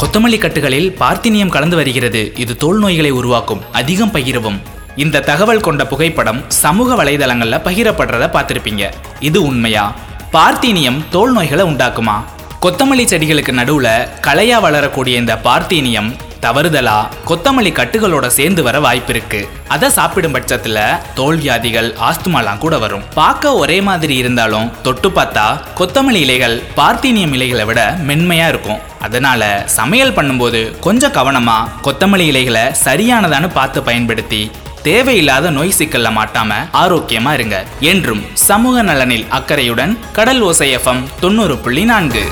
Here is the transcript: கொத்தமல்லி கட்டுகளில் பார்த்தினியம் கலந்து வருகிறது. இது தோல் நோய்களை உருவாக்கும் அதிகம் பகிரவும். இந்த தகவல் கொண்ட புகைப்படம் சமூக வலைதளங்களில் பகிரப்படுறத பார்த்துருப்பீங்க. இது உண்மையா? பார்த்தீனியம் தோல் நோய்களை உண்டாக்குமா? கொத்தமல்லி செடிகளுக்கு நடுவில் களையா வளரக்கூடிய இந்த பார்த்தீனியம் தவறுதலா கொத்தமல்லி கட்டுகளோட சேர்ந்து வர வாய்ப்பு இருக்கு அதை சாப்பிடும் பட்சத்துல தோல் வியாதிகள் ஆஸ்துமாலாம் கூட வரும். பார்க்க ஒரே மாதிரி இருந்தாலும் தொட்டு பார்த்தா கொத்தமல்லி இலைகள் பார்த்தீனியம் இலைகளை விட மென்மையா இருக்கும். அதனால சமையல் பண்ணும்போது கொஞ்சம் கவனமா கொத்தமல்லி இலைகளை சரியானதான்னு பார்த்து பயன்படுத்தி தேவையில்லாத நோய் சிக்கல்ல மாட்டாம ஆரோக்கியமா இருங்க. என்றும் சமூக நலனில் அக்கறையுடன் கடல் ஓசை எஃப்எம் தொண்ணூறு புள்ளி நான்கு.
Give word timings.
கொத்தமல்லி 0.00 0.38
கட்டுகளில் 0.38 0.96
பார்த்தினியம் 1.00 1.48
கலந்து 1.48 1.76
வருகிறது. 1.76 2.32
இது 2.36 2.56
தோல் 2.56 2.78
நோய்களை 2.78 3.10
உருவாக்கும் 3.10 3.60
அதிகம் 3.72 4.12
பகிரவும். 4.12 4.58
இந்த 4.96 5.20
தகவல் 5.20 5.60
கொண்ட 5.60 5.86
புகைப்படம் 5.86 6.44
சமூக 6.48 7.04
வலைதளங்களில் 7.04 7.64
பகிரப்படுறத 7.64 8.28
பார்த்துருப்பீங்க. 8.36 8.92
இது 9.20 9.42
உண்மையா? 9.42 9.94
பார்த்தீனியம் 10.32 11.04
தோல் 11.10 11.32
நோய்களை 11.32 11.64
உண்டாக்குமா? 11.64 12.24
கொத்தமல்லி 12.62 13.04
செடிகளுக்கு 13.06 13.52
நடுவில் 13.52 14.08
களையா 14.20 14.60
வளரக்கூடிய 14.60 15.18
இந்த 15.18 15.34
பார்த்தீனியம் 15.44 16.16
தவறுதலா 16.44 17.08
கொத்தமல்லி 17.28 17.70
கட்டுகளோட 17.78 18.26
சேர்ந்து 18.26 18.62
வர 18.62 18.80
வாய்ப்பு 18.80 19.12
இருக்கு 19.14 19.48
அதை 19.68 19.90
சாப்பிடும் 19.90 20.34
பட்சத்துல 20.34 20.78
தோல் 21.14 21.36
வியாதிகள் 21.36 21.94
ஆஸ்துமாலாம் 22.08 22.58
கூட 22.58 22.78
வரும். 22.78 23.02
பார்க்க 23.14 23.54
ஒரே 23.54 23.80
மாதிரி 23.80 24.16
இருந்தாலும் 24.16 24.70
தொட்டு 24.82 25.08
பார்த்தா 25.08 25.60
கொத்தமல்லி 25.78 26.20
இலைகள் 26.26 26.62
பார்த்தீனியம் 26.76 27.34
இலைகளை 27.36 27.64
விட 27.64 27.98
மென்மையா 28.08 28.48
இருக்கும். 28.48 28.80
அதனால 29.00 29.62
சமையல் 29.66 30.12
பண்ணும்போது 30.12 30.78
கொஞ்சம் 30.78 31.12
கவனமா 31.12 31.58
கொத்தமல்லி 31.82 32.26
இலைகளை 32.32 32.64
சரியானதான்னு 32.84 33.50
பார்த்து 33.52 33.82
பயன்படுத்தி 33.82 34.50
தேவையில்லாத 34.82 35.50
நோய் 35.50 35.74
சிக்கல்ல 35.78 36.10
மாட்டாம 36.18 36.52
ஆரோக்கியமா 36.72 37.32
இருங்க. 37.32 37.64
என்றும் 37.80 38.22
சமூக 38.34 38.82
நலனில் 38.82 39.26
அக்கறையுடன் 39.28 39.98
கடல் 40.12 40.40
ஓசை 40.40 40.76
எஃப்எம் 40.76 41.02
தொண்ணூறு 41.20 41.58
புள்ளி 41.58 41.84
நான்கு. 41.84 42.24